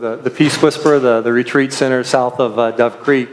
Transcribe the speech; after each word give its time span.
the, 0.00 0.16
the 0.16 0.30
Peace 0.30 0.60
Whisperer, 0.62 0.98
the, 0.98 1.20
the 1.20 1.32
retreat 1.32 1.74
center 1.74 2.02
south 2.02 2.40
of 2.40 2.58
uh, 2.58 2.70
Dove 2.70 3.00
Creek. 3.00 3.28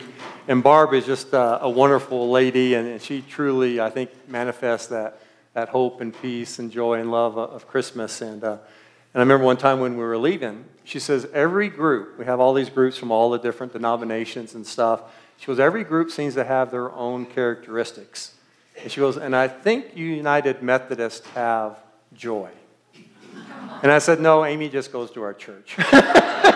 And 0.49 0.61
Barb 0.61 0.93
is 0.93 1.05
just 1.05 1.33
uh, 1.33 1.59
a 1.61 1.69
wonderful 1.69 2.29
lady, 2.29 2.73
and, 2.73 2.85
and, 2.87 3.01
she 3.01 3.21
truly, 3.21 3.79
I 3.79 3.89
think, 3.89 4.11
manifests 4.27 4.87
that, 4.87 5.21
that 5.53 5.69
hope 5.69 6.01
and 6.01 6.13
peace 6.21 6.59
and 6.59 6.69
joy 6.69 6.99
and 6.99 7.09
love 7.09 7.37
of, 7.37 7.51
of 7.51 7.67
Christmas. 7.69 8.21
And, 8.21 8.43
uh, 8.43 8.51
and 8.51 8.59
I 9.15 9.19
remember 9.19 9.45
one 9.45 9.55
time 9.55 9.79
when 9.79 9.93
we 9.93 10.03
were 10.03 10.17
leaving, 10.17 10.65
she 10.83 10.99
says, 10.99 11.25
Every 11.33 11.69
group, 11.69 12.19
we 12.19 12.25
have 12.25 12.41
all 12.41 12.53
these 12.53 12.69
groups 12.69 12.97
from 12.97 13.11
all 13.11 13.29
the 13.29 13.39
different 13.39 13.71
denominations 13.71 14.53
and 14.53 14.67
stuff. 14.67 15.03
She 15.37 15.47
goes, 15.47 15.61
Every 15.61 15.85
group 15.85 16.11
seems 16.11 16.33
to 16.33 16.43
have 16.43 16.69
their 16.69 16.91
own 16.91 17.25
characteristics. 17.25 18.33
And 18.81 18.91
she 18.91 18.99
goes, 18.99 19.15
And 19.15 19.33
I 19.33 19.47
think 19.47 19.95
United 19.95 20.61
Methodists 20.61 21.25
have 21.29 21.77
joy. 22.13 22.49
And 23.83 23.91
I 23.91 23.99
said, 23.99 24.19
No, 24.19 24.43
Amy 24.43 24.67
just 24.67 24.91
goes 24.91 25.11
to 25.11 25.23
our 25.23 25.33
church. 25.33 25.77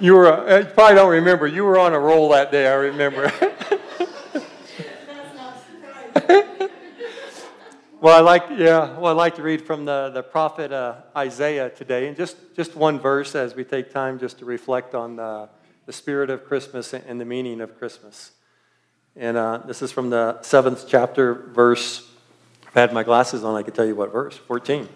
you 0.00 0.14
were, 0.14 0.32
uh, 0.32 0.58
you 0.58 0.64
probably 0.66 0.94
don't 0.94 1.10
remember, 1.10 1.46
you 1.46 1.64
were 1.64 1.78
on 1.78 1.92
a 1.92 1.98
roll 1.98 2.28
that 2.30 2.52
day, 2.52 2.66
I 2.68 2.74
remember. 2.74 3.32
well, 8.00 8.16
I 8.16 8.20
like, 8.20 8.44
yeah, 8.50 8.96
well, 8.98 9.06
I 9.06 9.12
like 9.12 9.36
to 9.36 9.42
read 9.42 9.62
from 9.62 9.84
the, 9.84 10.10
the 10.10 10.22
prophet 10.22 10.72
uh, 10.72 10.96
Isaiah 11.16 11.70
today, 11.70 12.06
and 12.08 12.16
just, 12.16 12.36
just 12.54 12.76
one 12.76 13.00
verse 13.00 13.34
as 13.34 13.54
we 13.54 13.64
take 13.64 13.92
time 13.92 14.18
just 14.18 14.38
to 14.38 14.44
reflect 14.44 14.94
on 14.94 15.16
the, 15.16 15.48
the 15.86 15.92
spirit 15.92 16.30
of 16.30 16.44
Christmas 16.44 16.94
and 16.94 17.20
the 17.20 17.24
meaning 17.24 17.60
of 17.60 17.76
Christmas. 17.78 18.32
And 19.16 19.36
uh, 19.36 19.58
this 19.66 19.82
is 19.82 19.90
from 19.90 20.10
the 20.10 20.40
seventh 20.42 20.86
chapter, 20.88 21.34
verse. 21.34 22.08
If 22.68 22.76
I 22.76 22.80
had 22.80 22.92
my 22.92 23.02
glasses 23.02 23.42
on, 23.42 23.56
I 23.56 23.62
could 23.62 23.74
tell 23.74 23.86
you 23.86 23.96
what 23.96 24.12
verse 24.12 24.36
14. 24.36 24.88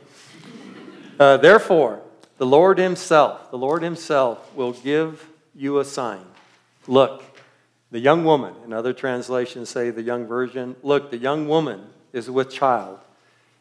Uh, 1.19 1.39
Therefore, 1.39 2.03
the 2.43 2.47
Lord 2.47 2.77
Himself, 2.77 3.53
the 3.53 3.57
Lord 3.57 3.85
Himself 3.85 4.53
will 4.57 4.73
give 4.73 5.29
you 5.55 5.79
a 5.79 5.85
sign. 5.85 6.25
Look, 6.89 7.23
the 7.93 8.01
young 8.01 8.25
woman, 8.25 8.53
and 8.65 8.75
other 8.75 8.93
translations 8.93 9.69
say 9.69 9.91
the 9.91 10.03
young 10.03 10.27
virgin, 10.27 10.75
look, 10.83 11.13
the 11.13 11.19
young 11.19 11.47
woman 11.47 11.87
is 12.13 12.29
with 12.29 12.51
child, 12.51 12.99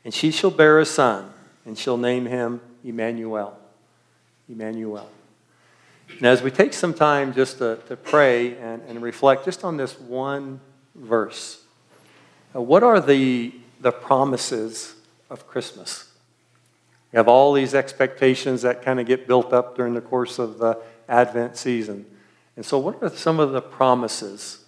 and 0.04 0.12
she 0.12 0.32
shall 0.32 0.50
bear 0.50 0.80
a 0.80 0.86
son, 0.88 1.32
and 1.64 1.78
she'll 1.78 1.96
name 1.96 2.26
him 2.26 2.60
Emmanuel. 2.84 3.56
Emmanuel. 4.50 5.08
And 6.18 6.26
as 6.26 6.42
we 6.42 6.50
take 6.50 6.74
some 6.74 6.96
time 6.96 7.36
just 7.36 7.60
to, 7.60 7.78
to 7.88 7.96
pray 7.96 8.58
and, 8.58 8.82
and 8.88 9.04
reflect 9.04 9.46
just 9.46 9.64
on 9.64 9.78
this 9.78 10.00
one 10.00 10.60
verse, 10.96 11.64
uh, 12.56 12.60
what 12.60 12.82
are 12.82 13.00
the, 13.00 13.54
the 13.80 13.92
promises 13.92 14.96
of 15.30 15.46
Christmas? 15.46 16.11
We 17.12 17.18
have 17.18 17.28
all 17.28 17.54
these 17.54 17.76
expectations 17.76 18.62
that 18.62 18.82
kind 18.82 19.00
of 19.00 19.06
get 19.06 19.28
built 19.28 19.52
up 19.54 19.76
during 19.76 19.94
the 19.94 20.02
course 20.02 20.40
of 20.40 20.60
the 20.60 20.82
Advent 21.10 21.58
season. 21.58 22.06
And 22.56 22.66
so, 22.66 22.78
what 22.78 23.02
are 23.02 23.10
some 23.10 23.40
of 23.40 23.52
the 23.52 23.62
promises 23.62 24.64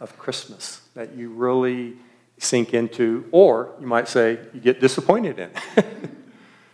of 0.00 0.18
Christmas 0.18 0.80
that 0.94 1.14
you 1.14 1.30
really 1.30 1.94
sink 2.38 2.74
into, 2.74 3.26
or 3.32 3.74
you 3.80 3.86
might 3.86 4.08
say 4.08 4.38
you 4.52 4.60
get 4.60 4.80
disappointed 4.80 5.38
in? 5.38 5.50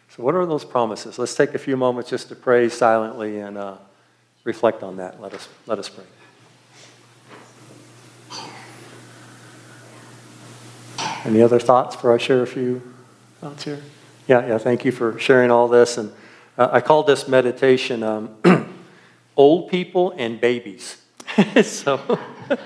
so, 0.09 0.23
what 0.23 0.35
are 0.35 0.47
those 0.47 0.65
promises? 0.65 1.19
Let's 1.19 1.35
take 1.35 1.55
a 1.55 1.59
few 1.59 1.77
moments 1.77 2.11
just 2.11 2.29
to 2.29 2.37
pray 2.37 2.69
silently 2.69 3.39
and. 3.39 3.59
Uh, 3.59 3.77
reflect 4.45 4.83
on 4.83 4.99
that. 4.99 5.21
Let 5.21 5.35
us, 5.35 5.49
let 5.67 5.79
us 5.79 5.89
pray. 5.89 6.05
Any 11.25 11.41
other 11.41 11.59
thoughts 11.59 11.97
before 11.97 12.15
I 12.15 12.19
share 12.19 12.43
a 12.43 12.47
few 12.47 12.83
thoughts 13.41 13.65
here? 13.65 13.81
Yeah, 14.27 14.47
yeah, 14.47 14.57
thank 14.57 14.87
you 14.87 14.93
for 14.93 15.19
sharing 15.19 15.51
all 15.51 15.69
this. 15.69 15.99
And 15.99 16.11
uh, 16.57 16.71
I 16.73 16.81
call 16.81 17.03
this 17.03 17.29
meditation 17.29 18.03
um, 18.03 18.37
Old 19.37 19.69
People 19.69 20.15
and 20.17 20.41
Babies. 20.41 21.03
so, 21.63 22.19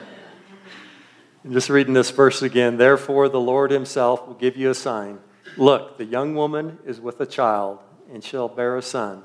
just 1.51 1.69
reading 1.69 1.95
this 1.95 2.11
verse 2.11 2.43
again. 2.43 2.77
Therefore, 2.77 3.29
the 3.29 3.41
Lord 3.41 3.73
Himself 3.73 4.25
will 4.25 4.35
give 4.35 4.57
you 4.57 4.71
a 4.71 4.75
sign. 4.75 5.19
Look, 5.57 5.99
the 5.99 6.05
young 6.05 6.37
woman 6.37 6.79
is 6.87 7.01
with 7.01 7.21
a 7.21 7.27
child, 7.27 7.81
and 8.13 8.23
she'll 8.23 8.49
bear 8.49 8.77
a 8.77 8.83
son, 8.83 9.25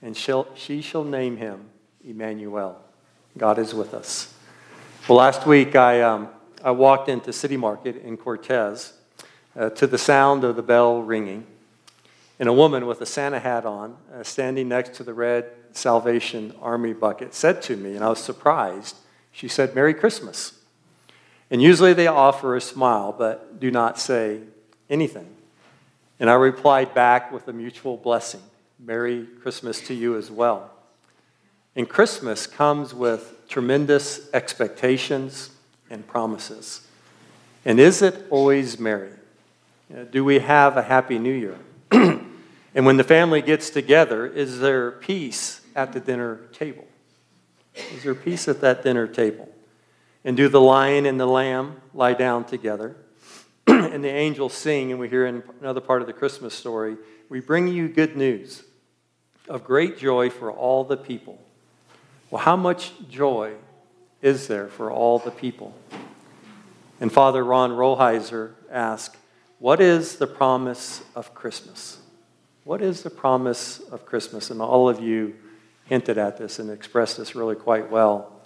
and 0.00 0.16
she 0.16 0.82
shall 0.82 1.04
name 1.04 1.36
him 1.36 1.70
Emmanuel. 2.04 2.80
God 3.38 3.60
is 3.60 3.72
with 3.72 3.94
us. 3.94 4.34
Well, 5.06 5.18
last 5.18 5.46
week 5.46 5.76
I, 5.76 6.00
um, 6.00 6.28
I 6.64 6.72
walked 6.72 7.08
into 7.08 7.32
City 7.32 7.56
Market 7.56 8.02
in 8.02 8.16
Cortez 8.16 8.94
uh, 9.56 9.70
to 9.70 9.86
the 9.86 9.98
sound 9.98 10.44
of 10.44 10.56
the 10.56 10.62
bell 10.62 11.02
ringing, 11.02 11.46
and 12.38 12.48
a 12.48 12.52
woman 12.52 12.86
with 12.86 13.00
a 13.00 13.06
Santa 13.06 13.38
hat 13.38 13.64
on, 13.64 13.96
uh, 14.14 14.22
standing 14.22 14.68
next 14.68 14.94
to 14.94 15.04
the 15.04 15.14
red 15.14 15.46
Salvation 15.72 16.54
Army 16.60 16.92
bucket, 16.92 17.34
said 17.34 17.62
to 17.62 17.76
me, 17.76 17.94
and 17.94 18.04
I 18.04 18.08
was 18.08 18.18
surprised, 18.18 18.96
she 19.30 19.48
said, 19.48 19.74
Merry 19.74 19.94
Christmas. 19.94 20.58
And 21.50 21.60
usually 21.60 21.92
they 21.92 22.06
offer 22.06 22.56
a 22.56 22.60
smile, 22.60 23.14
but 23.16 23.60
do 23.60 23.70
not 23.70 23.98
say 23.98 24.40
anything. 24.88 25.28
And 26.18 26.30
I 26.30 26.34
replied 26.34 26.94
back 26.94 27.32
with 27.32 27.48
a 27.48 27.52
mutual 27.52 27.96
blessing 27.96 28.42
Merry 28.78 29.26
Christmas 29.42 29.80
to 29.82 29.94
you 29.94 30.16
as 30.16 30.30
well. 30.30 30.70
And 31.76 31.88
Christmas 31.88 32.46
comes 32.46 32.92
with 32.92 33.48
tremendous 33.48 34.28
expectations 34.32 35.50
and 35.88 36.06
promises. 36.06 36.86
And 37.64 37.78
is 37.78 38.02
it 38.02 38.26
always 38.30 38.78
merry? 38.78 39.12
Uh, 39.92 40.04
do 40.04 40.24
we 40.24 40.38
have 40.38 40.78
a 40.78 40.82
happy 40.82 41.18
new 41.18 41.32
year? 41.32 41.58
and 41.90 42.86
when 42.86 42.96
the 42.96 43.04
family 43.04 43.42
gets 43.42 43.68
together, 43.68 44.26
is 44.26 44.58
there 44.58 44.90
peace 44.90 45.60
at 45.76 45.92
the 45.92 46.00
dinner 46.00 46.40
table? 46.52 46.86
Is 47.74 48.02
there 48.02 48.14
peace 48.14 48.48
at 48.48 48.62
that 48.62 48.82
dinner 48.82 49.06
table? 49.06 49.50
And 50.24 50.34
do 50.34 50.48
the 50.48 50.60
lion 50.60 51.04
and 51.04 51.20
the 51.20 51.26
lamb 51.26 51.76
lie 51.92 52.14
down 52.14 52.44
together? 52.44 52.96
and 53.66 54.02
the 54.02 54.08
angels 54.08 54.54
sing, 54.54 54.92
and 54.92 55.00
we 55.00 55.10
hear 55.10 55.26
in 55.26 55.42
another 55.60 55.80
part 55.82 56.00
of 56.00 56.06
the 56.06 56.14
Christmas 56.14 56.54
story, 56.54 56.96
we 57.28 57.40
bring 57.40 57.68
you 57.68 57.88
good 57.88 58.16
news 58.16 58.62
of 59.46 59.62
great 59.62 59.98
joy 59.98 60.30
for 60.30 60.50
all 60.50 60.84
the 60.84 60.96
people. 60.96 61.38
Well, 62.30 62.42
how 62.42 62.56
much 62.56 62.92
joy 63.10 63.54
is 64.22 64.46
there 64.46 64.68
for 64.68 64.90
all 64.90 65.18
the 65.18 65.30
people? 65.30 65.74
And 66.98 67.12
Father 67.12 67.44
Ron 67.44 67.72
Rolheiser 67.72 68.52
asked, 68.70 69.18
What 69.62 69.80
is 69.80 70.16
the 70.16 70.26
promise 70.26 71.04
of 71.14 71.34
Christmas? 71.34 71.98
What 72.64 72.82
is 72.82 73.04
the 73.04 73.10
promise 73.10 73.78
of 73.92 74.04
Christmas? 74.04 74.50
And 74.50 74.60
all 74.60 74.88
of 74.88 74.98
you 74.98 75.36
hinted 75.84 76.18
at 76.18 76.36
this 76.36 76.58
and 76.58 76.68
expressed 76.68 77.16
this 77.16 77.36
really 77.36 77.54
quite 77.54 77.88
well. 77.88 78.40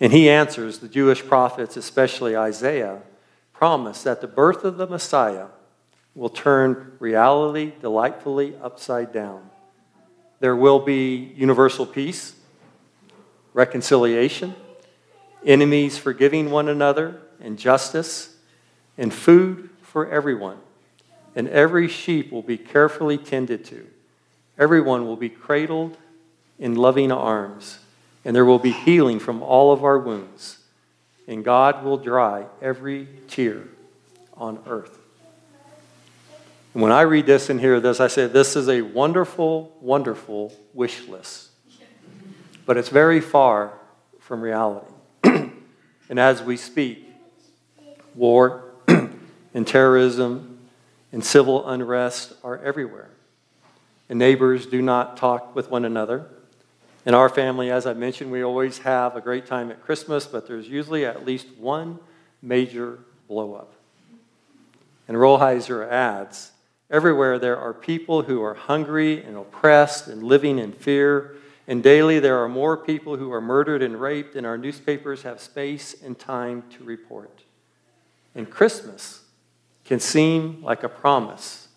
And 0.00 0.14
he 0.14 0.30
answers 0.30 0.78
the 0.78 0.88
Jewish 0.88 1.22
prophets, 1.22 1.76
especially 1.76 2.34
Isaiah, 2.34 3.02
promise 3.52 4.02
that 4.04 4.22
the 4.22 4.26
birth 4.26 4.64
of 4.64 4.78
the 4.78 4.86
Messiah 4.86 5.48
will 6.14 6.30
turn 6.30 6.92
reality 7.00 7.74
delightfully 7.82 8.54
upside 8.62 9.12
down. 9.12 9.50
There 10.40 10.56
will 10.56 10.80
be 10.80 11.34
universal 11.36 11.84
peace 11.84 12.34
reconciliation, 13.52 14.54
enemies 15.44 15.98
forgiving 15.98 16.50
one 16.50 16.70
another, 16.70 17.20
and 17.42 17.58
justice, 17.58 18.34
and 18.96 19.12
food 19.12 19.68
for 19.96 20.10
everyone. 20.10 20.58
And 21.34 21.48
every 21.48 21.88
sheep 21.88 22.30
will 22.30 22.42
be 22.42 22.58
carefully 22.58 23.16
tended 23.16 23.64
to. 23.64 23.86
Everyone 24.58 25.06
will 25.06 25.16
be 25.16 25.30
cradled 25.30 25.96
in 26.58 26.74
loving 26.74 27.10
arms, 27.10 27.78
and 28.22 28.36
there 28.36 28.44
will 28.44 28.58
be 28.58 28.72
healing 28.72 29.18
from 29.18 29.42
all 29.42 29.72
of 29.72 29.82
our 29.82 29.98
wounds. 29.98 30.58
And 31.26 31.42
God 31.42 31.82
will 31.82 31.96
dry 31.96 32.44
every 32.60 33.08
tear 33.26 33.62
on 34.34 34.62
earth. 34.66 34.98
And 36.74 36.82
when 36.82 36.92
I 36.92 37.00
read 37.00 37.24
this 37.24 37.48
and 37.48 37.58
hear 37.58 37.80
this, 37.80 37.98
I 37.98 38.08
say, 38.08 38.26
This 38.26 38.54
is 38.54 38.68
a 38.68 38.82
wonderful, 38.82 39.74
wonderful 39.80 40.52
wish 40.74 41.08
list 41.08 41.48
but 42.66 42.76
it's 42.76 42.90
very 42.90 43.22
far 43.22 43.72
from 44.18 44.42
reality. 44.42 44.92
and 45.24 46.18
as 46.18 46.42
we 46.42 46.58
speak, 46.58 47.08
war 48.14 48.65
and 49.56 49.66
terrorism 49.66 50.58
and 51.12 51.24
civil 51.24 51.66
unrest 51.66 52.34
are 52.44 52.58
everywhere. 52.58 53.08
And 54.10 54.18
neighbors 54.18 54.66
do 54.66 54.82
not 54.82 55.16
talk 55.16 55.56
with 55.56 55.70
one 55.70 55.86
another. 55.86 56.26
In 57.06 57.14
our 57.14 57.30
family, 57.30 57.70
as 57.70 57.86
I 57.86 57.94
mentioned, 57.94 58.30
we 58.30 58.44
always 58.44 58.76
have 58.80 59.16
a 59.16 59.20
great 59.22 59.46
time 59.46 59.70
at 59.70 59.82
Christmas, 59.82 60.26
but 60.26 60.46
there's 60.46 60.68
usually 60.68 61.06
at 61.06 61.24
least 61.24 61.46
one 61.56 61.98
major 62.42 62.98
blowup. 63.30 63.68
And 65.08 65.16
Rolheiser 65.16 65.90
adds 65.90 66.52
everywhere 66.90 67.38
there 67.38 67.56
are 67.56 67.72
people 67.72 68.24
who 68.24 68.42
are 68.42 68.54
hungry 68.54 69.24
and 69.24 69.38
oppressed 69.38 70.06
and 70.06 70.22
living 70.22 70.58
in 70.58 70.72
fear 70.72 71.34
and 71.66 71.82
daily 71.82 72.20
there 72.20 72.38
are 72.42 72.48
more 72.48 72.76
people 72.76 73.16
who 73.16 73.32
are 73.32 73.40
murdered 73.40 73.82
and 73.82 73.98
raped 73.98 74.36
and 74.36 74.46
our 74.46 74.58
newspapers 74.58 75.22
have 75.22 75.40
space 75.40 75.96
and 76.02 76.18
time 76.18 76.62
to 76.76 76.84
report. 76.84 77.40
And 78.34 78.50
Christmas 78.50 79.22
can 79.86 80.00
seem 80.00 80.62
like 80.62 80.82
a 80.82 80.88
promise 80.88 81.68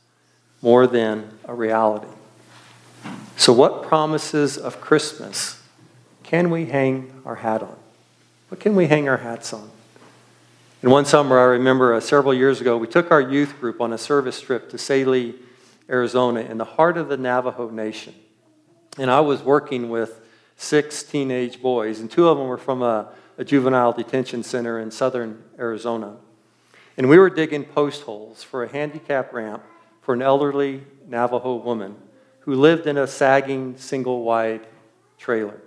more 0.62 0.88
than 0.88 1.40
a 1.46 1.54
reality. 1.54 2.08
So, 3.38 3.54
what 3.54 3.84
promises 3.84 4.58
of 4.58 4.82
Christmas 4.82 5.62
can 6.24 6.50
we 6.50 6.66
hang 6.66 7.22
our 7.26 7.36
hat 7.36 7.64
on? 7.64 7.76
What 8.50 8.60
can 8.60 8.76
we 8.76 8.88
hang 8.88 9.08
our 9.08 9.18
hats 9.18 9.54
on? 9.54 9.70
In 10.82 10.90
one 10.90 11.06
summer, 11.06 11.40
I 11.40 11.44
remember 11.44 11.94
uh, 11.94 12.00
several 12.00 12.34
years 12.34 12.62
ago, 12.62 12.78
we 12.78 12.88
took 12.88 13.12
our 13.12 13.22
youth 13.22 13.60
group 13.60 13.82
on 13.82 13.94
a 13.94 13.98
service 13.98 14.40
trip 14.42 14.70
to 14.70 14.78
Salie, 14.78 15.36
Arizona, 15.90 16.42
in 16.42 16.58
the 16.58 16.66
heart 16.66 16.98
of 16.98 17.10
the 17.10 17.18
Navajo 17.18 17.70
Nation. 17.70 18.16
And 18.98 19.12
I 19.12 19.20
was 19.20 19.42
working 19.44 19.90
with 19.90 20.22
six 20.58 21.04
teenage 21.04 21.62
boys, 21.62 22.00
and 22.00 22.10
two 22.10 22.28
of 22.28 22.38
them 22.38 22.48
were 22.48 22.58
from 22.58 22.82
a, 22.82 23.10
a 23.38 23.44
juvenile 23.44 23.94
detention 23.94 24.44
center 24.44 24.80
in 24.80 24.92
southern 24.92 25.44
Arizona. 25.58 26.18
And 27.00 27.08
we 27.08 27.18
were 27.18 27.30
digging 27.30 27.64
post 27.64 28.02
holes 28.02 28.44
for 28.44 28.62
a 28.62 28.68
handicap 28.68 29.32
ramp 29.32 29.64
for 30.02 30.14
an 30.14 30.22
elderly 30.22 30.84
Navajo 31.08 31.56
woman 31.56 31.96
who 32.42 32.56
lived 32.56 32.88
in 32.88 32.98
a 32.98 33.08
sagging 33.08 33.78
single 33.78 34.24
wide 34.24 34.68
trailer. 35.18 35.62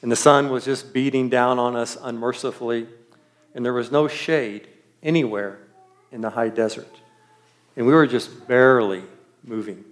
And 0.00 0.12
the 0.12 0.16
sun 0.16 0.48
was 0.48 0.64
just 0.64 0.92
beating 0.92 1.28
down 1.28 1.58
on 1.58 1.74
us 1.74 1.98
unmercifully, 2.00 2.86
and 3.52 3.64
there 3.64 3.72
was 3.72 3.90
no 3.90 4.06
shade 4.06 4.68
anywhere 5.02 5.58
in 6.12 6.20
the 6.20 6.30
high 6.30 6.50
desert. 6.50 6.86
And 7.76 7.84
we 7.84 7.92
were 7.92 8.06
just 8.06 8.46
barely 8.46 9.02
moving. 9.42 9.84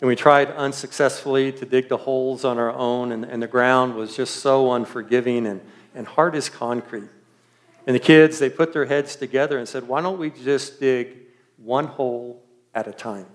And 0.00 0.08
we 0.08 0.16
tried 0.16 0.50
unsuccessfully 0.50 1.52
to 1.52 1.64
dig 1.64 1.88
the 1.88 1.98
holes 1.98 2.44
on 2.44 2.58
our 2.58 2.72
own, 2.72 3.12
and, 3.12 3.24
and 3.24 3.40
the 3.40 3.46
ground 3.46 3.94
was 3.94 4.16
just 4.16 4.40
so 4.40 4.72
unforgiving 4.72 5.46
and, 5.46 5.60
and 5.94 6.04
hard 6.04 6.34
as 6.34 6.48
concrete. 6.48 7.08
And 7.86 7.96
the 7.96 8.00
kids, 8.00 8.38
they 8.38 8.50
put 8.50 8.72
their 8.72 8.86
heads 8.86 9.16
together 9.16 9.58
and 9.58 9.68
said, 9.68 9.88
Why 9.88 10.00
don't 10.00 10.18
we 10.18 10.30
just 10.30 10.80
dig 10.80 11.16
one 11.56 11.86
hole 11.86 12.42
at 12.74 12.86
a 12.86 12.92
time? 12.92 13.26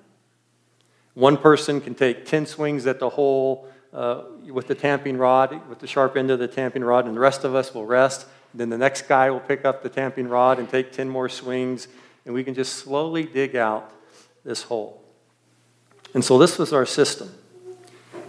One 1.14 1.38
person 1.38 1.82
can 1.82 1.96
take 1.96 2.26
10 2.26 2.46
swings 2.46 2.86
at 2.86 3.00
the 3.00 3.10
hole 3.10 3.68
uh, 3.92 4.24
with 4.52 4.68
the 4.68 4.76
tamping 4.76 5.18
rod, 5.18 5.68
with 5.68 5.80
the 5.80 5.88
sharp 5.88 6.16
end 6.16 6.30
of 6.30 6.40
the 6.40 6.48
tamping 6.48 6.84
rod, 6.84 7.06
and 7.06 7.16
the 7.16 7.20
rest 7.20 7.44
of 7.44 7.56
us 7.56 7.74
will 7.74 7.86
rest. 7.86 8.28
Then 8.54 8.70
the 8.70 8.78
next 8.78 9.08
guy 9.08 9.30
will 9.30 9.40
pick 9.40 9.66
up 9.66 9.84
the 9.84 9.90
tamping 9.90 10.28
rod 10.28 10.60
and 10.60 10.70
take 10.70 10.92
10 10.92 11.10
more 11.10 11.28
swings, 11.28 11.88
and 12.26 12.34
we 12.34 12.44
can 12.44 12.54
just 12.54 12.76
slowly 12.76 13.24
dig 13.24 13.56
out 13.56 13.92
this 14.46 14.64
hole. 14.64 15.04
And 16.14 16.24
so 16.24 16.38
this 16.38 16.58
was 16.58 16.72
our 16.72 16.86
system. 16.86 17.32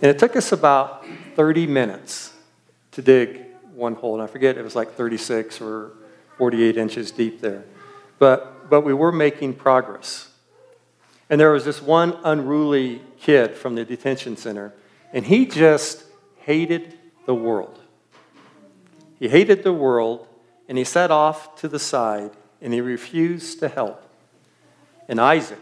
And 0.00 0.10
it 0.10 0.18
took 0.18 0.36
us 0.36 0.52
about 0.52 1.04
30 1.36 1.66
minutes 1.66 2.32
to 2.92 3.02
dig 3.02 3.44
one 3.74 3.94
hole. 3.94 4.14
And 4.14 4.22
I 4.22 4.26
forget, 4.26 4.56
it 4.56 4.62
was 4.62 4.74
like 4.74 4.92
36 4.92 5.60
or 5.60 5.92
48 6.38 6.76
inches 6.76 7.10
deep 7.10 7.40
there. 7.40 7.64
But, 8.18 8.70
but 8.70 8.82
we 8.82 8.94
were 8.94 9.12
making 9.12 9.54
progress. 9.54 10.28
And 11.30 11.40
there 11.40 11.50
was 11.50 11.64
this 11.64 11.82
one 11.82 12.16
unruly 12.24 13.02
kid 13.20 13.56
from 13.56 13.74
the 13.74 13.84
detention 13.84 14.36
center, 14.36 14.72
and 15.12 15.26
he 15.26 15.44
just 15.44 16.04
hated 16.38 16.96
the 17.26 17.34
world. 17.34 17.78
He 19.18 19.28
hated 19.28 19.62
the 19.62 19.72
world, 19.72 20.26
and 20.68 20.78
he 20.78 20.84
sat 20.84 21.10
off 21.10 21.56
to 21.56 21.68
the 21.68 21.78
side, 21.78 22.30
and 22.62 22.72
he 22.72 22.80
refused 22.80 23.58
to 23.60 23.68
help. 23.68 24.02
And 25.08 25.20
Isaac, 25.20 25.60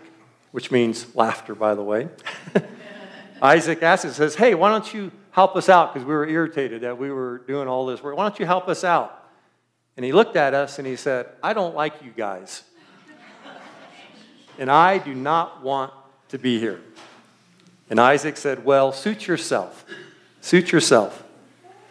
which 0.52 0.70
means 0.70 1.14
laughter, 1.14 1.54
by 1.54 1.74
the 1.74 1.82
way, 1.82 2.08
Isaac 3.42 3.82
asks 3.82 4.04
and 4.04 4.14
says, 4.14 4.34
Hey, 4.34 4.54
why 4.54 4.70
don't 4.70 4.92
you 4.94 5.10
help 5.30 5.56
us 5.56 5.68
out? 5.68 5.92
Because 5.92 6.06
we 6.06 6.14
were 6.14 6.26
irritated 6.26 6.82
that 6.82 6.98
we 6.98 7.10
were 7.10 7.38
doing 7.46 7.68
all 7.68 7.86
this 7.86 8.02
work. 8.02 8.16
Why 8.16 8.28
don't 8.28 8.38
you 8.38 8.46
help 8.46 8.68
us 8.68 8.84
out? 8.84 9.25
And 9.96 10.04
he 10.04 10.12
looked 10.12 10.36
at 10.36 10.54
us 10.54 10.78
and 10.78 10.86
he 10.86 10.96
said, 10.96 11.26
I 11.42 11.52
don't 11.52 11.74
like 11.74 12.02
you 12.04 12.10
guys. 12.14 12.62
and 14.58 14.70
I 14.70 14.98
do 14.98 15.14
not 15.14 15.62
want 15.62 15.92
to 16.28 16.38
be 16.38 16.58
here. 16.58 16.80
And 17.88 18.00
Isaac 18.00 18.36
said, 18.36 18.64
Well, 18.64 18.92
suit 18.92 19.26
yourself. 19.26 19.84
Suit 20.40 20.70
yourself. 20.72 21.24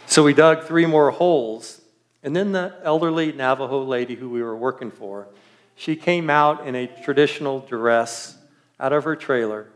So 0.06 0.24
we 0.24 0.34
dug 0.34 0.64
three 0.64 0.86
more 0.86 1.12
holes. 1.12 1.82
And 2.22 2.36
then 2.36 2.52
the 2.52 2.76
elderly 2.84 3.32
Navajo 3.32 3.84
lady 3.84 4.16
who 4.16 4.30
we 4.30 4.42
were 4.42 4.56
working 4.56 4.92
for, 4.92 5.28
she 5.76 5.96
came 5.96 6.30
out 6.30 6.66
in 6.66 6.76
a 6.76 6.88
traditional 6.88 7.60
dress 7.60 8.38
out 8.80 8.94
of 8.94 9.04
her 9.04 9.16
trailer. 9.16 9.68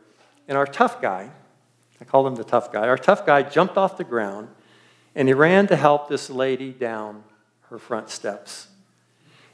And 0.47 0.57
our 0.57 0.65
tough 0.65 1.01
guy, 1.01 1.29
I 2.01 2.05
call 2.05 2.25
him 2.25 2.35
the 2.35 2.43
tough 2.43 2.71
guy, 2.71 2.87
our 2.87 2.97
tough 2.97 3.25
guy 3.25 3.43
jumped 3.43 3.77
off 3.77 3.97
the 3.97 4.03
ground 4.03 4.49
and 5.15 5.27
he 5.27 5.33
ran 5.33 5.67
to 5.67 5.75
help 5.75 6.07
this 6.07 6.29
lady 6.29 6.71
down 6.71 7.23
her 7.69 7.79
front 7.79 8.09
steps. 8.09 8.67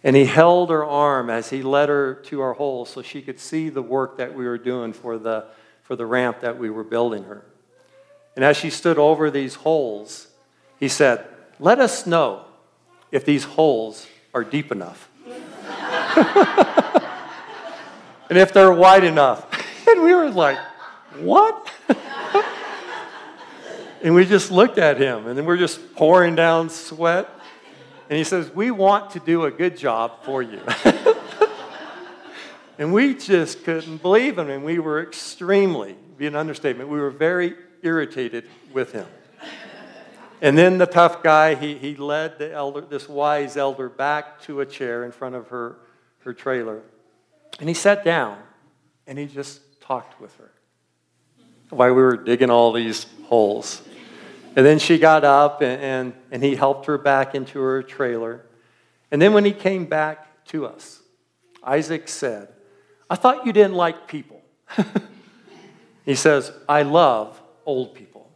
And 0.04 0.16
he 0.16 0.26
held 0.26 0.70
her 0.70 0.86
arm 0.86 1.30
as 1.30 1.50
he 1.50 1.64
led 1.64 1.90
her 1.90 2.14
to 2.26 2.42
our 2.42 2.54
hole 2.54 2.86
so 2.86 3.02
she 3.02 3.22
could 3.22 3.40
see 3.40 3.70
the 3.70 3.82
work 3.82 4.18
that 4.18 4.36
we 4.36 4.46
were 4.46 4.58
doing 4.58 4.94
for 4.94 5.18
the, 5.18 5.46
for 5.82 5.96
the 5.96 6.06
ramp 6.06 6.42
that 6.42 6.60
we 6.60 6.70
were 6.70 6.84
building 6.84 7.24
her. 7.24 7.44
And 8.36 8.46
as 8.46 8.58
she 8.58 8.70
stood 8.70 9.00
over 9.00 9.32
these 9.32 9.56
holes, 9.56 10.28
he 10.80 10.90
said, 10.90 11.26
Let 11.60 11.80
us 11.80 12.06
know 12.06 12.46
if 13.12 13.26
these 13.26 13.46
holes 13.46 14.06
are 14.34 14.44
deep 14.44 14.72
enough. 14.72 15.10
and 18.30 18.38
if 18.38 18.54
they're 18.54 18.74
wide 18.74 19.04
enough. 19.04 19.52
And 19.88 20.02
we 20.04 20.16
were 20.16 20.32
like, 20.32 20.58
What? 21.20 21.72
and 24.04 24.16
we 24.16 24.26
just 24.26 24.50
looked 24.50 24.80
at 24.80 24.98
him, 24.98 25.28
and 25.28 25.38
then 25.38 25.46
we're 25.46 25.58
just 25.58 25.96
pouring 25.96 26.36
down 26.36 26.72
sweat. 26.72 27.30
And 28.10 28.18
he 28.18 28.24
says, 28.24 28.54
We 28.54 28.72
want 28.72 29.12
to 29.12 29.20
do 29.20 29.46
a 29.46 29.52
good 29.52 29.78
job 29.78 30.24
for 30.24 30.42
you. 30.42 30.62
and 32.78 32.94
we 32.94 33.16
just 33.16 33.64
couldn't 33.64 34.02
believe 34.02 34.38
him. 34.38 34.50
And 34.50 34.64
we 34.64 34.80
were 34.80 35.02
extremely, 35.02 35.96
be 36.18 36.28
an 36.28 36.36
understatement, 36.36 36.90
we 36.90 37.00
were 37.00 37.12
very 37.12 37.56
irritated 37.82 38.46
with 38.74 38.92
him. 38.92 39.08
And 40.42 40.58
then 40.58 40.78
the 40.78 40.86
tough 40.86 41.24
guy, 41.24 41.56
he, 41.56 41.78
he 41.78 41.96
led 41.96 42.38
the 42.38 42.52
elder, 42.52 42.82
this 42.82 43.08
wise 43.08 43.58
elder 43.58 43.90
back 43.90 44.42
to 44.42 44.62
a 44.62 44.66
chair 44.66 45.06
in 45.06 45.12
front 45.12 45.36
of 45.36 45.48
her, 45.48 45.78
her 46.20 46.34
trailer. 46.34 46.82
And 47.60 47.70
he 47.70 47.74
sat 47.74 48.04
down 48.04 48.38
and 49.08 49.18
he 49.18 49.28
just 49.28 49.62
talked 49.82 50.20
with 50.20 50.36
her 50.38 50.52
while 51.70 51.94
we 51.94 52.02
were 52.02 52.18
digging 52.18 52.50
all 52.50 52.74
these 52.74 53.08
holes. 53.26 53.82
And 54.56 54.66
then 54.66 54.80
she 54.80 54.98
got 54.98 55.24
up 55.26 55.62
and, 55.62 55.82
and, 55.82 56.14
and, 56.32 56.44
he 56.44 56.56
helped 56.56 56.86
her 56.86 56.98
back 56.98 57.36
into 57.36 57.60
her 57.60 57.84
trailer. 57.84 58.46
And 59.12 59.22
then 59.22 59.34
when 59.34 59.44
he 59.44 59.52
came 59.52 59.86
back 59.86 60.46
to 60.46 60.66
us, 60.66 61.02
Isaac 61.62 62.08
said, 62.08 62.48
I 63.10 63.16
thought 63.16 63.46
you 63.46 63.52
didn't 63.52 63.76
like 63.76 64.08
people. 64.08 64.42
he 66.06 66.16
says, 66.16 66.52
I 66.70 66.84
love 66.84 67.42
old 67.66 67.96
people. 67.96 68.32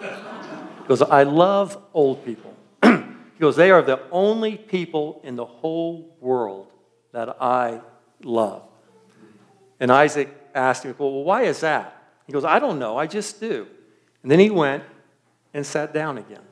He 0.00 0.88
goes, 0.88 1.02
I 1.02 1.22
love 1.22 1.78
old 1.94 2.24
people. 2.24 2.54
he 2.82 3.40
goes, 3.40 3.54
they 3.56 3.70
are 3.70 3.80
the 3.80 4.00
only 4.10 4.56
people 4.56 5.20
in 5.24 5.36
the 5.36 5.46
whole 5.46 6.16
world 6.20 6.66
that 7.12 7.40
I 7.40 7.80
love. 8.22 8.62
And 9.80 9.90
Isaac 9.90 10.28
asked 10.54 10.82
him, 10.82 10.94
Well, 10.98 11.24
why 11.24 11.42
is 11.42 11.60
that? 11.60 12.02
He 12.26 12.32
goes, 12.32 12.44
I 12.44 12.58
don't 12.58 12.78
know, 12.78 12.96
I 12.96 13.06
just 13.06 13.40
do. 13.40 13.66
And 14.22 14.30
then 14.30 14.38
he 14.38 14.50
went 14.50 14.82
and 15.54 15.64
sat 15.64 15.94
down 15.94 16.18
again. 16.18 16.42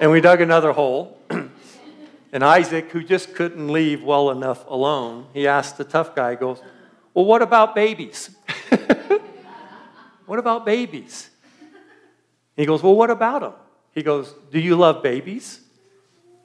and 0.00 0.10
we 0.10 0.20
dug 0.20 0.40
another 0.40 0.72
hole. 0.72 1.20
and 2.32 2.42
Isaac, 2.42 2.90
who 2.90 3.04
just 3.04 3.34
couldn't 3.34 3.70
leave 3.70 4.02
well 4.02 4.30
enough 4.30 4.64
alone, 4.68 5.26
he 5.34 5.46
asked 5.46 5.76
the 5.76 5.84
tough 5.84 6.14
guy, 6.14 6.34
goes, 6.34 6.60
Well, 7.12 7.26
what 7.26 7.42
about 7.42 7.74
babies? 7.74 8.30
what 10.26 10.38
about 10.38 10.64
babies? 10.64 11.30
He 12.56 12.64
goes, 12.64 12.82
Well, 12.82 12.96
what 12.96 13.10
about 13.10 13.42
them? 13.42 13.52
He 13.92 14.02
goes, 14.02 14.34
Do 14.50 14.58
you 14.58 14.74
love 14.74 15.02
babies? 15.02 15.60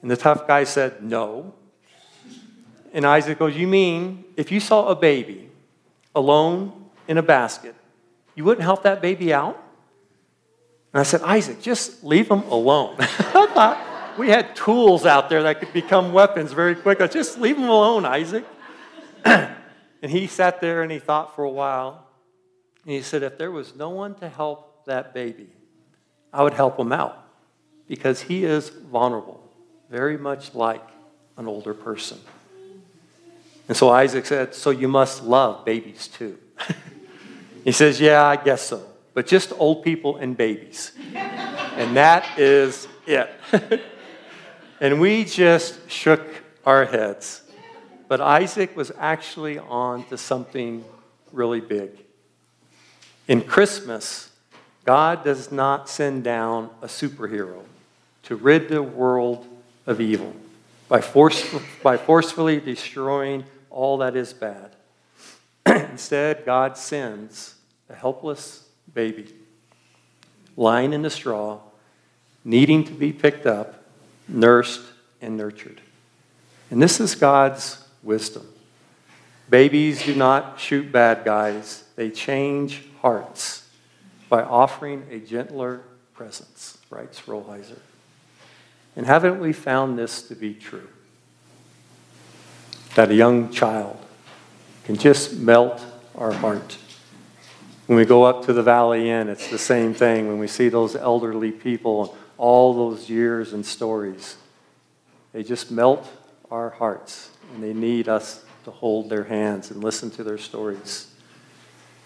And 0.02 0.10
the 0.10 0.16
tough 0.16 0.46
guy 0.46 0.64
said, 0.64 1.02
No. 1.02 1.54
And 2.92 3.06
Isaac 3.06 3.38
goes, 3.38 3.56
You 3.56 3.66
mean 3.66 4.24
if 4.36 4.52
you 4.52 4.60
saw 4.60 4.88
a 4.88 4.94
baby 4.94 5.48
alone 6.14 6.90
in 7.08 7.16
a 7.16 7.22
basket, 7.22 7.74
you 8.34 8.44
wouldn't 8.44 8.62
help 8.62 8.82
that 8.82 9.00
baby 9.00 9.32
out? 9.32 9.58
And 10.92 11.00
I 11.00 11.02
said, 11.04 11.22
Isaac, 11.22 11.62
just 11.62 12.04
leave 12.04 12.28
them 12.28 12.42
alone. 12.50 12.96
I 13.00 13.46
thought 13.54 14.18
we 14.18 14.28
had 14.28 14.54
tools 14.54 15.06
out 15.06 15.30
there 15.30 15.42
that 15.44 15.60
could 15.60 15.72
become 15.72 16.12
weapons 16.12 16.52
very 16.52 16.74
quickly. 16.74 17.08
Just 17.08 17.38
leave 17.38 17.56
them 17.56 17.68
alone, 17.68 18.04
Isaac. 18.04 18.44
and 19.24 19.56
he 20.02 20.26
sat 20.26 20.60
there 20.60 20.82
and 20.82 20.92
he 20.92 20.98
thought 20.98 21.34
for 21.34 21.44
a 21.44 21.50
while. 21.50 22.06
And 22.84 22.94
he 22.94 23.02
said, 23.02 23.22
if 23.22 23.38
there 23.38 23.50
was 23.50 23.74
no 23.74 23.88
one 23.90 24.14
to 24.16 24.28
help 24.28 24.84
that 24.84 25.14
baby, 25.14 25.48
I 26.32 26.42
would 26.42 26.54
help 26.54 26.78
him 26.78 26.92
out 26.92 27.26
because 27.88 28.22
he 28.22 28.44
is 28.44 28.68
vulnerable, 28.68 29.50
very 29.90 30.18
much 30.18 30.54
like 30.54 30.86
an 31.38 31.46
older 31.46 31.72
person. 31.72 32.18
And 33.68 33.76
so 33.76 33.88
Isaac 33.90 34.26
said, 34.26 34.54
So 34.54 34.70
you 34.70 34.88
must 34.88 35.22
love 35.22 35.64
babies 35.64 36.08
too. 36.08 36.38
he 37.64 37.72
says, 37.72 38.00
Yeah, 38.00 38.22
I 38.24 38.36
guess 38.36 38.62
so 38.62 38.91
but 39.14 39.26
just 39.26 39.52
old 39.58 39.82
people 39.84 40.16
and 40.16 40.36
babies. 40.36 40.92
and 41.14 41.96
that 41.96 42.38
is 42.38 42.88
it. 43.06 43.30
and 44.80 45.00
we 45.00 45.24
just 45.24 45.90
shook 45.90 46.26
our 46.64 46.84
heads. 46.84 47.42
But 48.08 48.20
Isaac 48.20 48.76
was 48.76 48.92
actually 48.98 49.58
on 49.58 50.04
to 50.06 50.18
something 50.18 50.84
really 51.32 51.60
big. 51.60 51.90
In 53.28 53.40
Christmas, 53.40 54.30
God 54.84 55.24
does 55.24 55.52
not 55.52 55.88
send 55.88 56.24
down 56.24 56.70
a 56.82 56.86
superhero 56.86 57.62
to 58.24 58.36
rid 58.36 58.68
the 58.68 58.82
world 58.82 59.46
of 59.86 60.00
evil 60.00 60.34
by, 60.88 61.00
force, 61.00 61.54
by 61.82 61.96
forcefully 61.96 62.60
destroying 62.60 63.44
all 63.70 63.98
that 63.98 64.16
is 64.16 64.32
bad. 64.32 64.76
Instead, 65.66 66.44
God 66.44 66.76
sends 66.76 67.54
a 67.88 67.94
helpless 67.94 68.68
baby 68.94 69.32
lying 70.56 70.92
in 70.92 71.02
the 71.02 71.10
straw, 71.10 71.60
needing 72.44 72.84
to 72.84 72.92
be 72.92 73.12
picked 73.12 73.46
up, 73.46 73.84
nursed, 74.28 74.82
and 75.20 75.36
nurtured. 75.36 75.80
And 76.70 76.82
this 76.82 77.00
is 77.00 77.14
God's 77.14 77.84
wisdom. 78.02 78.46
Babies 79.48 80.04
do 80.04 80.14
not 80.14 80.58
shoot 80.58 80.90
bad 80.90 81.24
guys, 81.24 81.84
they 81.96 82.10
change 82.10 82.84
hearts 83.00 83.68
by 84.28 84.42
offering 84.42 85.06
a 85.10 85.18
gentler 85.18 85.82
presence, 86.14 86.78
writes 86.90 87.20
Rolheiser. 87.22 87.78
And 88.96 89.06
haven't 89.06 89.40
we 89.40 89.52
found 89.52 89.98
this 89.98 90.22
to 90.28 90.34
be 90.34 90.54
true? 90.54 90.88
That 92.94 93.10
a 93.10 93.14
young 93.14 93.50
child 93.50 93.98
can 94.84 94.96
just 94.96 95.34
melt 95.34 95.84
our 96.14 96.32
heart. 96.32 96.78
When 97.86 97.98
we 97.98 98.04
go 98.04 98.22
up 98.22 98.44
to 98.46 98.52
the 98.52 98.62
Valley 98.62 99.10
Inn, 99.10 99.28
it's 99.28 99.50
the 99.50 99.58
same 99.58 99.92
thing. 99.92 100.28
When 100.28 100.38
we 100.38 100.46
see 100.46 100.68
those 100.68 100.94
elderly 100.94 101.50
people, 101.50 102.16
all 102.38 102.74
those 102.74 103.10
years 103.10 103.52
and 103.52 103.66
stories, 103.66 104.36
they 105.32 105.42
just 105.42 105.72
melt 105.72 106.08
our 106.48 106.70
hearts, 106.70 107.30
and 107.52 107.62
they 107.62 107.74
need 107.74 108.08
us 108.08 108.44
to 108.64 108.70
hold 108.70 109.10
their 109.10 109.24
hands 109.24 109.72
and 109.72 109.82
listen 109.82 110.12
to 110.12 110.22
their 110.22 110.38
stories. 110.38 111.12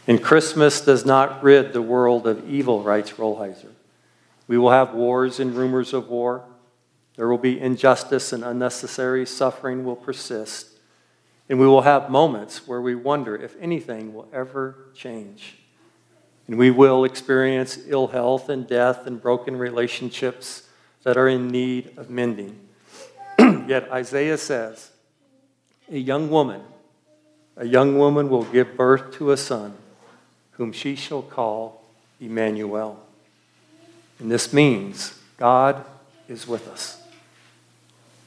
And 0.06 0.22
Christmas 0.22 0.80
does 0.80 1.04
not 1.04 1.42
rid 1.42 1.74
the 1.74 1.82
world 1.82 2.26
of 2.26 2.48
evil, 2.48 2.82
writes 2.82 3.12
Rolheiser. 3.12 3.72
We 4.48 4.56
will 4.56 4.70
have 4.70 4.94
wars 4.94 5.40
and 5.40 5.54
rumors 5.54 5.92
of 5.92 6.08
war. 6.08 6.44
There 7.16 7.28
will 7.28 7.36
be 7.36 7.60
injustice 7.60 8.32
and 8.32 8.42
unnecessary 8.42 9.26
suffering 9.26 9.84
will 9.84 9.96
persist. 9.96 10.70
And 11.50 11.60
we 11.60 11.66
will 11.66 11.82
have 11.82 12.08
moments 12.08 12.66
where 12.66 12.80
we 12.80 12.94
wonder 12.94 13.36
if 13.36 13.54
anything 13.60 14.14
will 14.14 14.28
ever 14.32 14.86
change. 14.94 15.58
And 16.46 16.58
we 16.58 16.70
will 16.70 17.04
experience 17.04 17.78
ill 17.86 18.08
health 18.08 18.48
and 18.48 18.66
death 18.66 19.06
and 19.06 19.20
broken 19.20 19.56
relationships 19.56 20.68
that 21.02 21.16
are 21.16 21.28
in 21.28 21.48
need 21.48 21.96
of 21.96 22.10
mending. 22.10 22.58
Yet 23.38 23.90
Isaiah 23.90 24.38
says, 24.38 24.90
a 25.90 25.98
young 25.98 26.30
woman, 26.30 26.62
a 27.56 27.66
young 27.66 27.98
woman 27.98 28.28
will 28.28 28.44
give 28.44 28.76
birth 28.76 29.12
to 29.14 29.30
a 29.30 29.36
son, 29.36 29.74
whom 30.52 30.72
she 30.72 30.96
shall 30.96 31.22
call 31.22 31.84
Emmanuel. 32.20 33.02
And 34.18 34.30
this 34.30 34.52
means 34.52 35.18
God 35.36 35.84
is 36.28 36.46
with 36.46 36.68
us. 36.68 37.00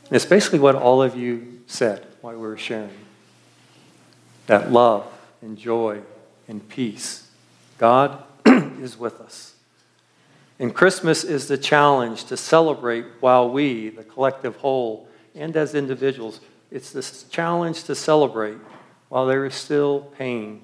And 0.06 0.16
it's 0.16 0.26
basically 0.26 0.60
what 0.60 0.76
all 0.76 1.02
of 1.02 1.16
you 1.16 1.62
said 1.68 2.06
while 2.22 2.34
we 2.34 2.40
were 2.40 2.58
sharing 2.58 2.90
that 4.48 4.72
love 4.72 5.06
and 5.42 5.58
joy 5.58 6.02
and 6.48 6.68
peace. 6.68 7.29
God 7.80 8.24
is 8.46 9.00
with 9.00 9.20
us. 9.20 9.56
And 10.60 10.76
Christmas 10.76 11.24
is 11.24 11.48
the 11.48 11.58
challenge 11.58 12.26
to 12.26 12.38
celebrate 12.38 13.06
while 13.22 13.50
we, 13.50 13.90
the 13.90 14.04
collective 14.04 14.58
whole, 14.58 15.08
and 15.34 15.56
as 15.56 15.74
individuals, 15.74 16.42
it's 16.70 16.92
this 16.92 17.24
challenge 17.24 17.86
to 17.86 17.96
celebrate 17.96 18.58
while 19.08 19.26
there 19.26 19.46
is 19.46 19.56
still 19.56 20.02
pain 20.18 20.62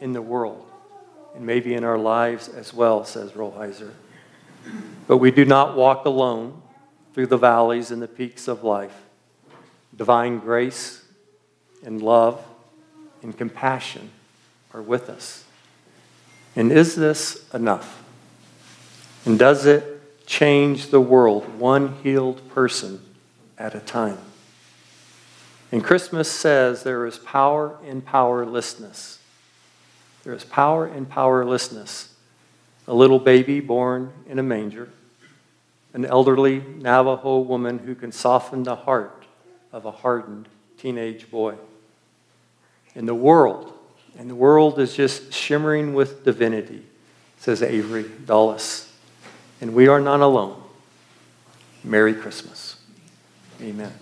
in 0.00 0.12
the 0.12 0.20
world 0.20 0.66
and 1.34 1.46
maybe 1.46 1.74
in 1.74 1.84
our 1.84 1.96
lives 1.96 2.48
as 2.48 2.74
well, 2.74 3.04
says 3.04 3.30
Rolheiser. 3.32 3.92
But 5.06 5.18
we 5.18 5.30
do 5.30 5.44
not 5.44 5.76
walk 5.76 6.04
alone 6.04 6.60
through 7.14 7.28
the 7.28 7.36
valleys 7.36 7.92
and 7.92 8.02
the 8.02 8.08
peaks 8.08 8.48
of 8.48 8.64
life. 8.64 8.96
Divine 9.96 10.40
grace 10.40 11.02
and 11.84 12.02
love 12.02 12.44
and 13.22 13.36
compassion 13.36 14.10
are 14.74 14.82
with 14.82 15.08
us. 15.08 15.44
And 16.58 16.72
is 16.72 16.96
this 16.96 17.48
enough? 17.54 18.02
And 19.24 19.38
does 19.38 19.64
it 19.64 20.26
change 20.26 20.88
the 20.88 21.00
world 21.00 21.56
one 21.56 21.94
healed 22.02 22.48
person 22.48 23.00
at 23.56 23.76
a 23.76 23.78
time? 23.78 24.18
And 25.70 25.84
Christmas 25.84 26.28
says 26.28 26.82
there 26.82 27.06
is 27.06 27.16
power 27.16 27.78
in 27.86 28.02
powerlessness. 28.02 29.20
There 30.24 30.32
is 30.32 30.42
power 30.42 30.88
in 30.88 31.06
powerlessness. 31.06 32.12
A 32.88 32.94
little 32.94 33.20
baby 33.20 33.60
born 33.60 34.12
in 34.26 34.40
a 34.40 34.42
manger, 34.42 34.88
an 35.94 36.04
elderly 36.04 36.58
Navajo 36.58 37.38
woman 37.38 37.78
who 37.78 37.94
can 37.94 38.10
soften 38.10 38.64
the 38.64 38.74
heart 38.74 39.26
of 39.72 39.84
a 39.84 39.92
hardened 39.92 40.48
teenage 40.76 41.30
boy. 41.30 41.54
In 42.96 43.06
the 43.06 43.14
world, 43.14 43.77
and 44.16 44.30
the 44.30 44.34
world 44.34 44.78
is 44.78 44.94
just 44.94 45.32
shimmering 45.32 45.94
with 45.94 46.24
divinity, 46.24 46.82
says 47.38 47.62
Avery 47.62 48.06
Dulles. 48.26 48.90
And 49.60 49.74
we 49.74 49.88
are 49.88 50.00
not 50.00 50.20
alone. 50.20 50.62
Merry 51.82 52.14
Christmas. 52.14 52.76
Amen. 53.60 53.92